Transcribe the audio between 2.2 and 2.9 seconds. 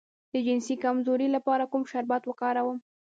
وکاروم؟